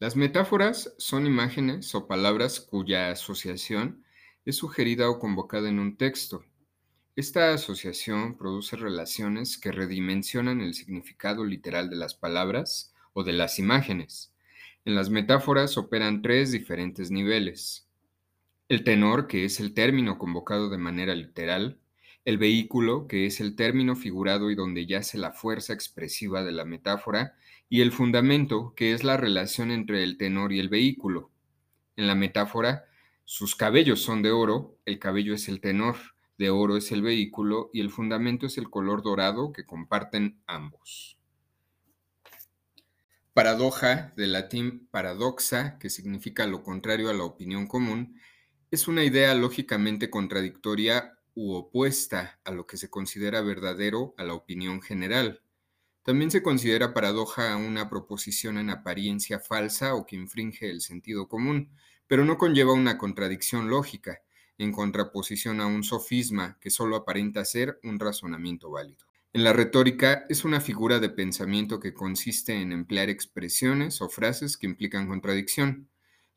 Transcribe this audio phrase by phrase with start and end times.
[0.00, 4.04] Las metáforas son imágenes o palabras cuya asociación
[4.44, 6.44] es sugerida o convocada en un texto.
[7.16, 13.58] Esta asociación produce relaciones que redimensionan el significado literal de las palabras o de las
[13.58, 14.32] imágenes.
[14.84, 17.88] En las metáforas operan tres diferentes niveles.
[18.68, 21.80] El tenor, que es el término convocado de manera literal,
[22.28, 26.66] el vehículo, que es el término figurado y donde yace la fuerza expresiva de la
[26.66, 27.34] metáfora,
[27.70, 31.30] y el fundamento, que es la relación entre el tenor y el vehículo.
[31.96, 32.84] En la metáfora,
[33.24, 35.96] sus cabellos son de oro, el cabello es el tenor,
[36.36, 41.16] de oro es el vehículo y el fundamento es el color dorado que comparten ambos.
[43.32, 48.20] Paradoja, del latín paradoxa, que significa lo contrario a la opinión común,
[48.70, 54.34] es una idea lógicamente contradictoria u opuesta a lo que se considera verdadero a la
[54.34, 55.42] opinión general.
[56.02, 61.70] También se considera paradoja una proposición en apariencia falsa o que infringe el sentido común,
[62.06, 64.22] pero no conlleva una contradicción lógica,
[64.56, 69.06] en contraposición a un sofisma que solo aparenta ser un razonamiento válido.
[69.32, 74.56] En la retórica es una figura de pensamiento que consiste en emplear expresiones o frases
[74.56, 75.88] que implican contradicción.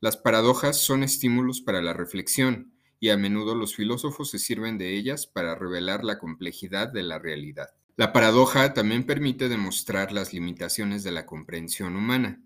[0.01, 4.95] Las paradojas son estímulos para la reflexión, y a menudo los filósofos se sirven de
[4.95, 7.71] ellas para revelar la complejidad de la realidad.
[7.97, 12.39] La paradoja también permite demostrar las limitaciones de la comprensión humana.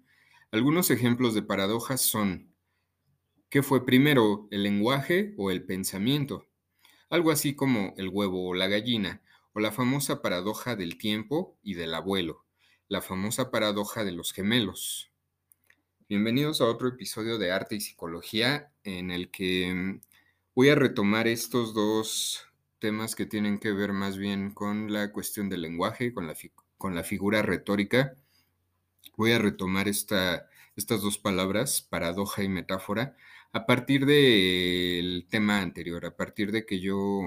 [0.52, 2.53] Algunos ejemplos de paradojas son,
[3.50, 6.47] ¿qué fue primero, el lenguaje o el pensamiento?
[7.09, 11.73] Algo así como el huevo o la gallina, o la famosa paradoja del tiempo y
[11.73, 12.45] del abuelo,
[12.88, 15.12] la famosa paradoja de los gemelos.
[16.08, 20.00] Bienvenidos a otro episodio de Arte y Psicología en el que mm,
[20.56, 22.48] voy a retomar estos dos
[22.80, 26.36] temas que tienen que ver más bien con la cuestión del lenguaje, con la,
[26.78, 28.16] con la figura retórica.
[29.17, 33.17] Voy a retomar esta, estas dos palabras, paradoja y metáfora,
[33.52, 37.22] a partir del tema anterior, a partir de que yo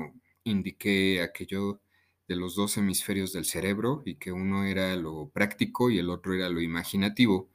[0.45, 1.81] indiqué aquello
[2.29, 6.35] de los dos hemisferios del cerebro y que uno era lo práctico y el otro
[6.35, 7.51] era lo imaginativo.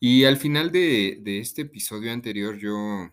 [0.00, 3.10] Y al final de, de este episodio anterior yo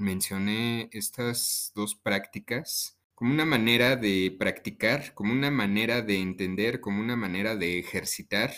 [0.00, 7.00] mencioné estas dos prácticas como una manera de practicar, como una manera de entender, como
[7.00, 8.50] una manera de ejercitar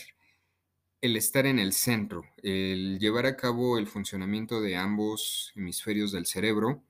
[1.00, 6.26] el estar en el centro, el llevar a cabo el funcionamiento de ambos hemisferios del
[6.26, 6.80] cerebro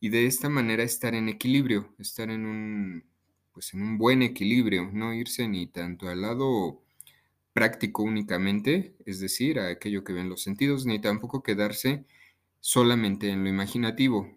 [0.00, 3.04] y de esta manera estar en equilibrio, estar en un,
[3.52, 6.82] pues en un buen equilibrio, no irse ni tanto al lado
[7.52, 12.04] práctico únicamente, es decir, a aquello que ven los sentidos, ni tampoco quedarse
[12.60, 14.36] solamente en lo imaginativo,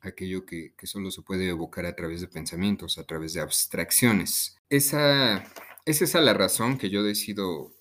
[0.00, 4.56] aquello que, solo se puede evocar a través de pensamientos, a través de abstracciones.
[4.68, 5.44] Esa,
[5.84, 7.72] es esa la razón que yo decido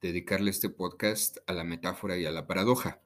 [0.00, 3.00] dedicarle este podcast a la metáfora y a la paradoja.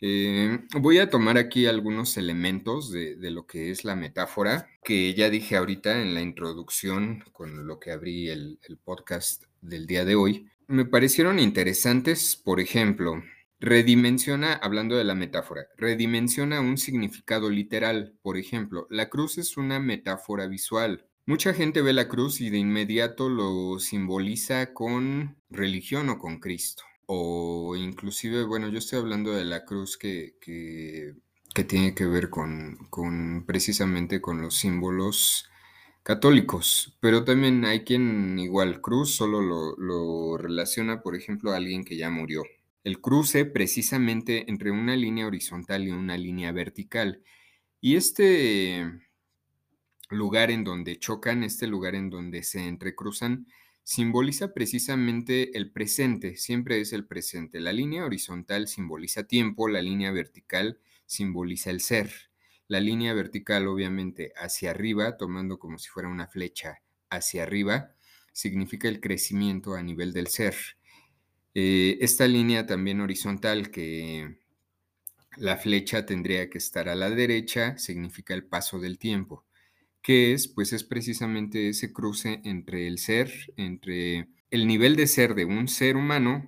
[0.00, 5.30] Eh, voy a tomar aquí algunos elementos de, lo que es la metáfora, que ya
[5.30, 10.48] dije ahorita en la introducción con lo que abrí el podcast del día de hoy.
[10.68, 13.22] Me parecieron interesantes, por ejemplo,
[13.58, 18.14] Redimensiona, hablando de la metáfora, redimensiona un significado literal.
[18.20, 21.06] Por ejemplo, la cruz es una metáfora visual.
[21.24, 26.82] Mucha gente ve la cruz y de inmediato lo simboliza con religión o con Cristo.
[27.06, 31.14] O inclusive, bueno, yo estoy hablando de la cruz que, que,
[31.64, 35.48] tiene que ver con, con precisamente con los símbolos
[36.02, 41.84] católicos, pero también hay quien igual cruz solo lo, lo relaciona, por ejemplo, a alguien
[41.84, 42.42] que ya murió
[42.86, 47.20] el cruce precisamente entre una línea horizontal y una línea vertical.
[47.80, 48.86] Y este
[50.08, 53.48] lugar en donde chocan, este lugar en donde se entrecruzan,
[53.82, 57.58] simboliza precisamente el presente, siempre es el presente.
[57.58, 62.12] La línea horizontal simboliza tiempo, la línea vertical simboliza el ser.
[62.68, 67.96] La línea vertical, obviamente, hacia arriba, tomando como si fuera una flecha hacia arriba,
[68.32, 70.54] significa el crecimiento a nivel del ser.
[71.58, 74.36] Eh, esta línea también horizontal que
[75.38, 79.46] la flecha tendría que estar a la derecha significa el paso del tiempo.
[80.02, 80.48] ¿Qué es?
[80.48, 85.66] Pues es precisamente ese cruce entre el ser, entre el nivel de ser de un
[85.66, 86.46] ser humano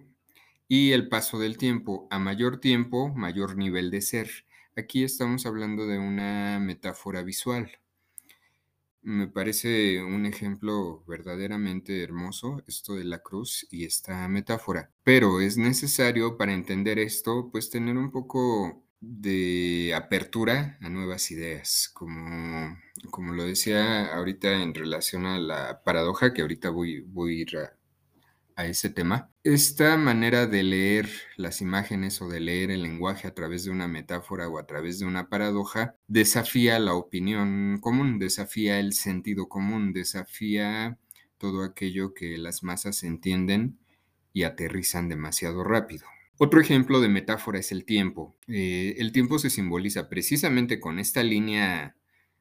[0.69, 2.07] y el paso del tiempo.
[2.11, 4.29] A mayor tiempo, mayor nivel de ser.
[4.77, 7.71] Aquí estamos hablando de una metáfora visual.
[9.03, 14.91] Me parece un ejemplo verdaderamente hermoso esto de la cruz y esta metáfora.
[15.05, 21.91] Pero es necesario para entender esto, pues tener un poco de apertura a nuevas ideas,
[21.95, 22.77] como,
[23.11, 27.78] como lo decía ahorita en relación a la paradoja, que ahorita voy, voy a
[28.67, 29.31] ese tema.
[29.45, 33.89] Esta manera de leer las imágenes o de leer el lenguaje a través de una
[33.89, 39.93] metáfora o a través de una paradoja desafía la opinión común, desafía el sentido común,
[39.93, 40.99] desafía
[41.39, 43.79] todo aquello que las masas entienden
[44.33, 46.07] y aterrizan demasiado rápido.
[46.37, 48.37] Otro ejemplo de metáfora es el tiempo.
[48.47, 51.97] Eh, el tiempo se simboliza precisamente con esta línea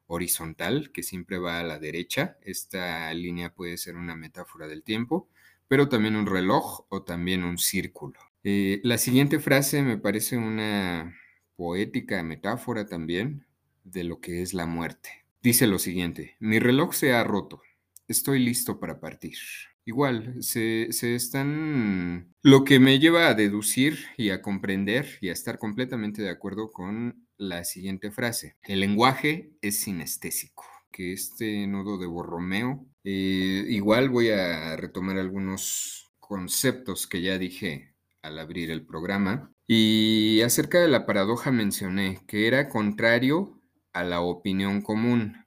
[0.06, 2.38] horizontal que siempre va a la derecha.
[2.42, 5.30] Esta línea puede ser una metáfora del tiempo,
[5.68, 8.19] pero también un reloj o también un círculo.
[8.44, 11.16] Eh, la siguiente frase me parece una
[11.56, 13.46] poética metáfora también
[13.84, 15.25] de lo que es la muerte.
[15.42, 17.62] Dice lo siguiente, mi reloj se ha roto,
[18.08, 19.38] estoy listo para partir.
[19.86, 22.34] Igual, se, se, están...
[22.42, 26.72] Lo que me lleva a deducir y a comprender y a estar completamente de acuerdo
[26.72, 28.58] con la siguiente frase.
[28.63, 30.66] El lenguaje es sinestésico.
[30.98, 37.94] Que este nodo de Borromeo, eh, igual voy a retomar algunos conceptos que ya dije
[38.24, 39.54] al abrir el programa.
[39.68, 43.62] Y acerca de la paradoja mencioné que era contrario
[43.94, 45.46] a la opinión común.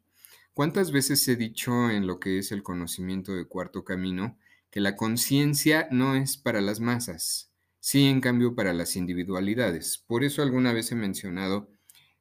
[0.54, 4.38] ¿Cuántas veces he dicho en lo que es el conocimiento de cuarto camino
[4.70, 7.50] que la conciencia no es para las masas,
[7.80, 9.98] sí en cambio para las individualidades?
[9.98, 11.72] Por eso alguna vez he mencionado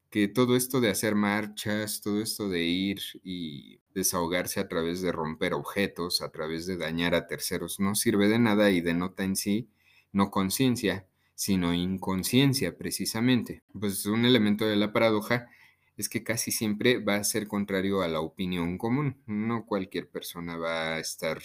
[0.09, 5.11] que todo esto de hacer marchas, todo esto de ir y desahogarse a través de
[5.11, 9.35] romper objetos, a través de dañar a terceros, no sirve de nada y denota en
[9.35, 9.69] sí
[10.11, 13.63] no conciencia, sino inconsciencia precisamente.
[13.79, 15.47] Pues un elemento de la paradoja
[15.97, 19.17] es que casi siempre va a ser contrario a la opinión común.
[19.25, 21.41] No cualquier persona va a estar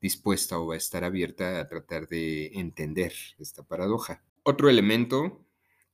[0.00, 4.22] dispuesta o va a estar abierta a tratar de entender esta paradoja.
[4.42, 5.44] Otro elemento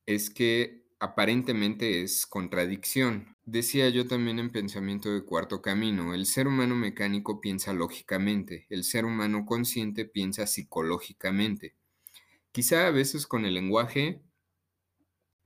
[0.06, 3.36] es que aparentemente es contradicción.
[3.46, 8.84] Decía yo también en Pensamiento de Cuarto Camino, el ser humano mecánico piensa lógicamente, el
[8.84, 11.74] ser humano consciente piensa psicológicamente.
[12.52, 14.20] Quizá a veces con el lenguaje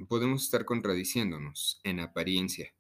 [0.09, 2.75] podemos estar contradiciéndonos en apariencia,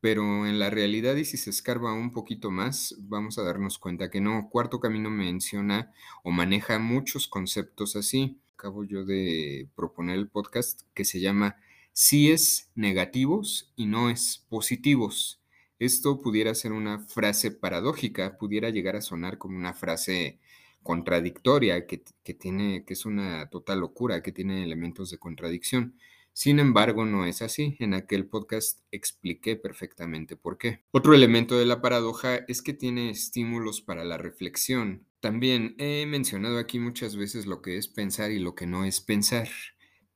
[0.00, 4.10] pero en la realidad y si se escarba un poquito más, vamos a darnos cuenta
[4.10, 4.50] que no.
[4.50, 5.92] Cuarto Camino menciona
[6.24, 8.38] o maneja muchos conceptos así.
[8.54, 11.56] Acabo yo de proponer el podcast que se llama
[11.92, 15.40] sí es negativos y no es positivos.
[15.78, 20.38] Esto pudiera ser una frase paradójica, pudiera llegar a sonar como una frase
[20.82, 21.98] contradictoria, que,
[22.34, 25.96] tiene, que es una total locura, que tiene elementos de contradicción.
[26.34, 27.76] Sin embargo, no es así.
[27.78, 30.82] En aquel podcast expliqué perfectamente por qué.
[30.90, 35.06] Otro elemento de la paradoja es que tiene estímulos para la reflexión.
[35.20, 39.00] También he mencionado aquí muchas veces lo que es pensar y lo que no es
[39.00, 39.48] pensar.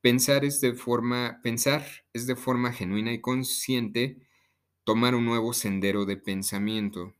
[0.01, 4.17] Pensar es de forma, pensar es de forma genuina y consciente
[4.83, 7.13] tomar un nuevo sendero de pensamiento,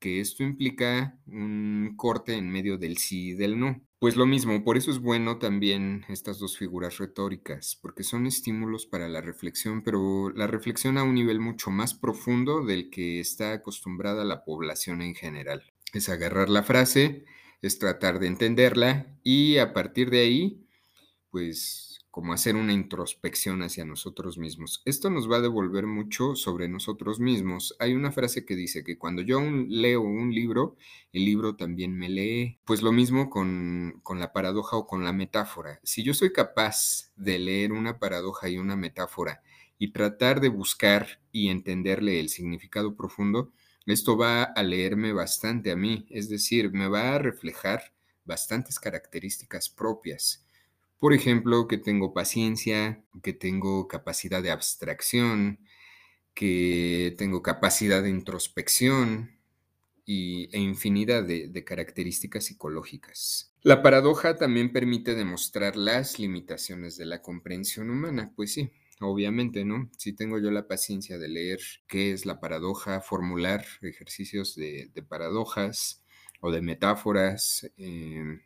[0.00, 3.80] que esto implica un corte en medio del sí y del no.
[4.00, 8.84] Pues lo mismo, por eso es bueno también estas dos figuras retóricas, porque son estímulos
[8.84, 13.52] para la reflexión, pero la reflexión a un nivel mucho más profundo del que está
[13.52, 15.62] acostumbrada la población en general.
[15.92, 17.24] Es agarrar la frase,
[17.60, 20.66] es tratar de entenderla y a partir de ahí,
[21.30, 24.82] pues como hacer una introspección hacia nosotros mismos.
[24.84, 27.74] Esto nos va a devolver mucho sobre nosotros mismos.
[27.78, 30.76] Hay una frase que dice que cuando yo leo un libro,
[31.14, 32.60] el libro también me lee.
[32.66, 35.80] Pues lo mismo con, con la paradoja o con la metáfora.
[35.84, 39.42] Si yo soy capaz de leer una paradoja y una metáfora
[39.78, 43.54] y tratar de buscar y entenderle el significado profundo,
[43.86, 47.94] esto va a leerme bastante a mí, es decir, me va a reflejar
[48.26, 50.44] bastantes características propias
[51.02, 55.58] por ejemplo, que tengo paciencia, que tengo capacidad de abstracción,
[56.32, 59.36] que tengo capacidad de introspección
[60.06, 63.52] y, e infinidad de, características psicológicas.
[63.62, 69.90] La paradoja también permite demostrar las limitaciones de la comprensión humana, pues sí, obviamente, ¿no?
[69.98, 76.04] Si tengo yo la paciencia de leer qué es la paradoja, formular ejercicios de, paradojas
[76.40, 78.38] o de metáforas, eh,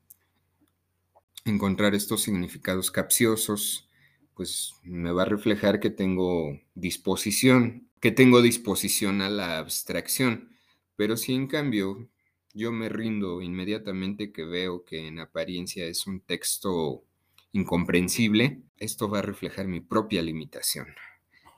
[1.46, 3.88] encontrar estos significados capciosos,
[4.34, 10.50] pues me va a reflejar que tengo disposición, que tengo disposición a la abstracción.
[10.96, 12.08] Pero si en cambio
[12.52, 17.04] yo me rindo inmediatamente que veo que en apariencia es un texto
[17.52, 20.86] incomprensible, esto va a reflejar mi propia limitación.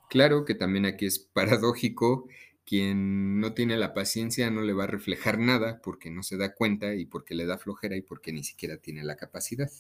[0.08, 2.28] Claro que también aquí es paradójico,
[2.68, 6.54] quien no tiene la paciencia no le va a reflejar nada porque no se da
[6.54, 9.70] cuenta y porque le da flojera y porque ni siquiera tiene la capacidad.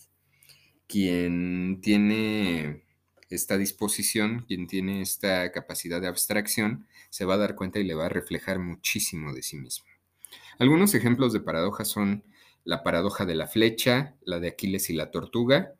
[0.86, 2.84] Quien tiene
[3.28, 7.92] esta disposición, quien tiene esta capacidad de abstracción, se va a dar cuenta y le
[7.92, 9.84] va a reflejar muchísimo de sí mismo.
[10.58, 12.24] Algunos ejemplos de paradojas son
[12.64, 15.74] la paradoja de la flecha, la de Aquiles y la tortuga,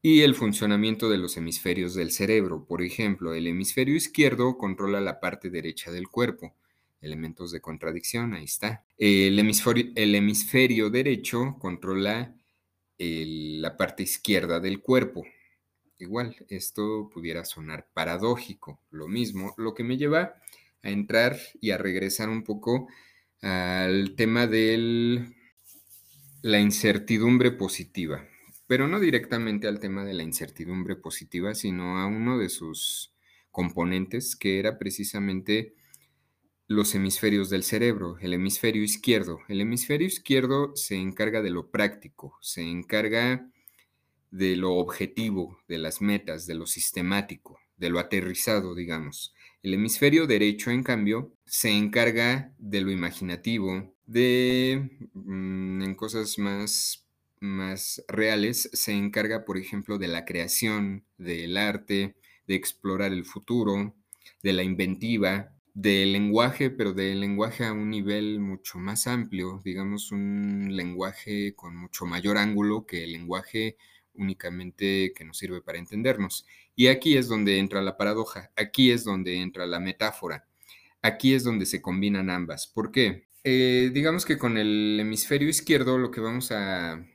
[0.00, 2.64] y el funcionamiento de los hemisferios del cerebro.
[2.64, 6.54] Por ejemplo, el hemisferio izquierdo controla la parte derecha del cuerpo.
[7.00, 8.84] Elementos de contradicción, ahí está.
[8.96, 12.34] El hemisferio, derecho controla
[12.98, 15.24] la parte izquierda del cuerpo.
[15.98, 18.80] Igual, esto pudiera sonar paradójico.
[18.90, 20.34] Lo mismo, lo que me lleva
[20.82, 22.88] a entrar y a regresar un poco
[23.42, 25.24] al tema de
[26.42, 28.24] la incertidumbre positiva
[28.68, 33.14] pero no directamente al tema de la incertidumbre positiva, sino a uno de sus
[33.50, 35.74] componentes, que era precisamente
[36.66, 39.40] los hemisferios del cerebro, el hemisferio izquierdo.
[39.48, 43.50] El hemisferio izquierdo se encarga de lo práctico, se encarga
[44.30, 49.34] de lo objetivo, de las metas, de lo sistemático, de lo aterrizado, digamos.
[49.62, 57.07] El hemisferio derecho, en cambio, se encarga de lo imaginativo, de mm, en cosas más
[57.40, 62.16] más reales se encarga, por ejemplo, de la creación, del arte,
[62.46, 63.94] de explorar el futuro,
[64.42, 70.10] de la inventiva, del lenguaje, pero del lenguaje a un nivel mucho más amplio, digamos
[70.10, 73.76] un lenguaje con mucho mayor ángulo que el lenguaje
[74.14, 76.46] únicamente que nos sirve para entendernos.
[76.74, 80.48] Y aquí es donde entra la paradoja, aquí es donde entra la metáfora,
[81.00, 82.66] aquí es donde se combinan ambas.
[82.66, 83.28] ¿Por qué?
[83.44, 87.06] Eh, digamos que con el hemisferio izquierdo lo que vamos a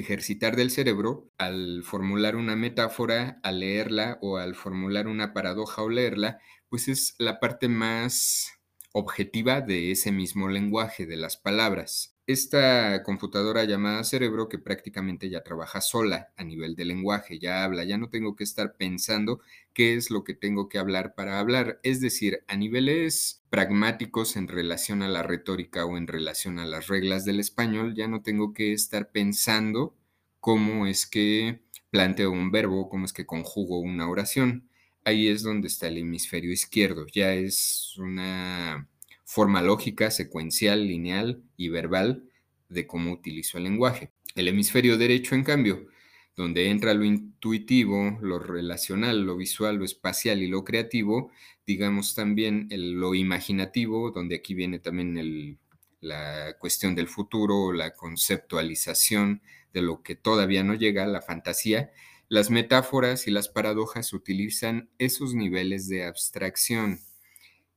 [0.00, 5.88] ejercitar del cerebro al formular una metáfora, al leerla o al formular una paradoja o
[5.88, 6.38] leerla,
[6.68, 8.52] pues es la parte más
[8.92, 15.42] objetiva de ese mismo lenguaje, de las palabras esta computadora llamada cerebro que prácticamente ya
[15.42, 19.40] trabaja sola a nivel de lenguaje, ya habla, ya no tengo que estar pensando
[19.72, 24.48] qué es lo que tengo que hablar para hablar, es decir, a niveles pragmáticos en
[24.48, 28.52] relación a la retórica o en relación a las reglas del español, ya no tengo
[28.52, 29.94] que estar pensando
[30.40, 34.68] cómo es que planteo un verbo, cómo es que conjugo una oración.
[35.04, 38.88] Ahí es donde está el hemisferio izquierdo, ya es una
[39.26, 42.30] forma lógica, secuencial, lineal y verbal
[42.68, 44.12] de cómo utilizo el lenguaje.
[44.36, 45.88] El hemisferio derecho, en cambio,
[46.36, 51.32] donde entra lo intuitivo, lo relacional, lo visual, lo espacial y lo creativo,
[51.66, 55.58] digamos también lo imaginativo, donde aquí viene también
[56.00, 59.42] la cuestión del futuro, la conceptualización
[59.72, 61.90] de lo que todavía no llega, la fantasía,
[62.28, 67.00] las metáforas y las paradojas utilizan esos niveles de abstracción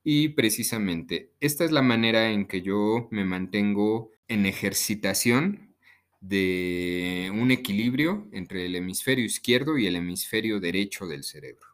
[0.04, 5.76] y precisamente esta es la manera en que yo me mantengo en ejercitación
[6.22, 11.68] de un equilibrio entre el hemisferio izquierdo y el hemisferio derecho del cerebro.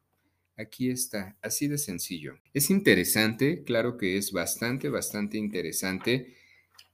[0.58, 2.36] Aquí está, así de sencillo.
[2.53, 6.38] Es interesante, claro que es bastante, bastante interesante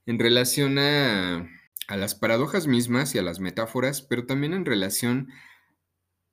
[0.04, 1.48] en relación a,
[1.86, 5.28] a las paradojas mismas y a las metáforas, pero también en relación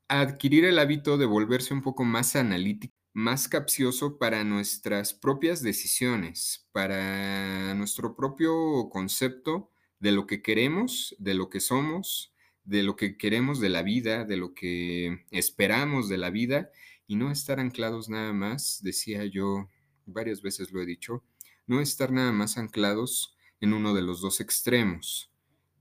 [0.07, 5.61] a adquirir el hábito de volverse un poco más analítico más capcioso para nuestras propias
[5.61, 12.95] decisiones, para nuestro propio concepto de lo que queremos, de lo que somos, de lo
[12.95, 16.71] que queremos de la vida, de lo que esperamos de la vida
[17.07, 19.67] y no estar anclados nada más, decía yo,
[20.05, 21.23] varias veces lo he dicho,
[21.65, 25.31] no estar nada más anclados en uno de los dos extremos,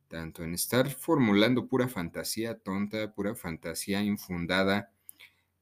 [0.08, 4.92] tanto en estar formulando pura fantasía tonta, pura fantasía infundada,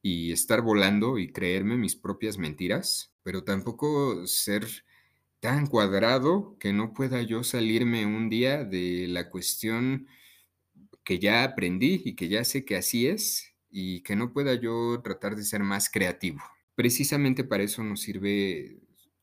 [0.07, 4.65] y estar volando y creerme mis propias mentiras, pero tampoco ser
[5.41, 10.07] tan cuadrado que no pueda yo salirme un día de la cuestión
[11.03, 15.01] que ya aprendí y que ya sé que así es y que no pueda yo
[15.03, 16.39] tratar de ser más creativo.
[16.73, 18.79] Precisamente para eso nos sirve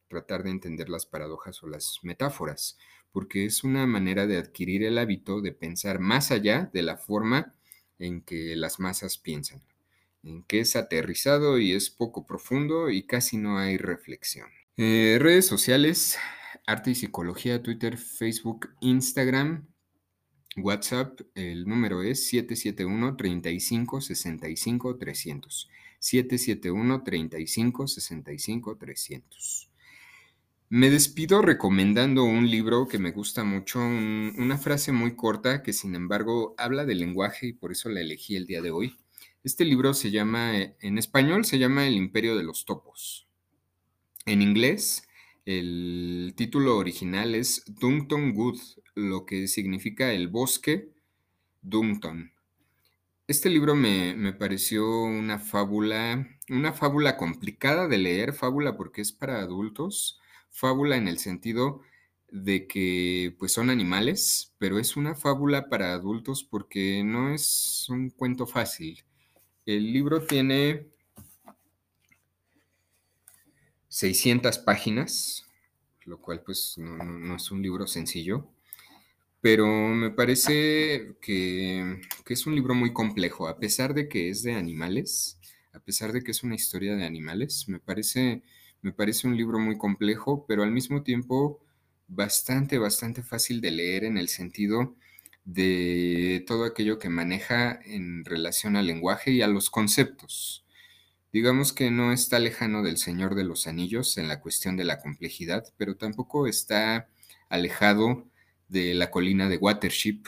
[0.09, 2.77] tratar de entender las paradojas o las metáforas,
[3.11, 7.55] porque es una manera de adquirir el hábito de pensar más allá de la forma
[7.99, 9.63] en que las masas piensan
[10.25, 14.49] en que es aterrizado y es poco profundo y casi no hay reflexión.
[14.77, 16.19] Eh, redes sociales,
[16.67, 19.69] arte y psicología, Twitter, Facebook, Instagram,
[20.57, 25.71] WhatsApp, el número es 771 35 65 300.
[25.99, 29.71] 771 35 65 300.
[30.71, 35.95] Me despido recomendando un libro que me gusta mucho, una frase muy corta que sin
[35.95, 38.97] embargo habla del lenguaje y por eso la elegí el día de hoy.
[39.45, 43.29] Este libro se llama, eh, en español se llama El Imperio de los Topos.
[44.25, 45.07] En inglés,
[45.45, 48.59] el título original es Duncton Wood,
[48.95, 50.89] lo que significa el bosque
[51.61, 52.33] Duncton.
[53.29, 59.13] Este libro me, me, pareció una fábula, una fábula complicada de leer, fábula porque es
[59.13, 61.83] para adultos, fábula en el sentido
[62.31, 68.09] de que pues son animales, pero es una fábula para adultos porque no es un
[68.09, 69.05] cuento fácil.
[69.67, 70.87] El libro tiene
[73.89, 75.47] 600 páginas,
[76.05, 78.47] lo cual pues no, es un libro sencillo,
[79.41, 84.43] pero me parece que, que es un libro muy complejo, a pesar de que es
[84.43, 85.39] de animales,
[85.73, 88.43] a pesar de que es una historia de animales, me parece,
[88.83, 91.61] me parece un libro muy complejo, pero al mismo tiempo
[92.07, 94.95] bastante, bastante fácil de leer en el sentido
[95.45, 100.65] de todo aquello que maneja en relación al lenguaje y a los conceptos.
[101.33, 105.01] Digamos que no está lejano del Señor de los Anillos en la cuestión de la
[105.01, 107.09] complejidad, pero tampoco está
[107.49, 108.29] alejado
[108.69, 110.27] de la colina de Watership.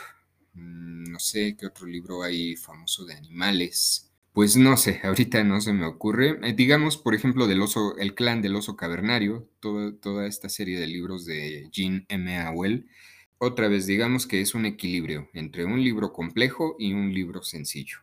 [0.54, 4.10] Mm, no sé qué otro libro hay famoso de animales.
[4.32, 6.38] Pues no sé, ahorita no se me ocurre.
[6.42, 10.86] Eh, digamos, por ejemplo, del oso, el clan del oso cavernario, toda esta serie de
[10.88, 12.36] libros de Jean M.
[12.38, 12.88] Awell.
[13.38, 17.98] Otra vez, digamos que es un equilibrio entre un libro complejo y un libro sencillo.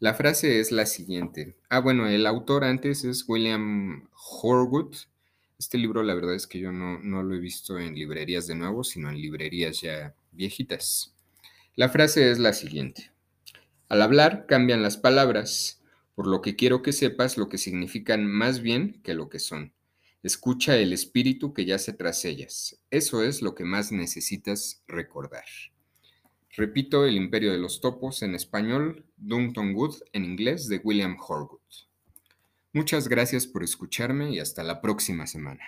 [0.00, 1.56] La frase es la siguiente.
[1.68, 4.96] Ah, bueno, el autor antes es William Horwood.
[5.60, 8.56] Este libro, la verdad es que yo no, no lo he visto en librerías de
[8.56, 11.14] nuevo, sino en librerías ya viejitas.
[11.76, 13.12] La frase es la siguiente.
[13.88, 15.80] Al hablar cambian las palabras,
[16.16, 19.72] por lo que quiero que sepas lo que significan más bien que lo que son.
[20.24, 22.80] Escucha el espíritu que yace tras ellas.
[22.90, 25.44] Eso es lo que más necesitas recordar.
[26.56, 31.60] Repito, El Imperio de los Topos en español, Dunton Wood en inglés de William Horwood.
[32.72, 35.62] Muchas gracias por escucharme y hasta la próxima semana.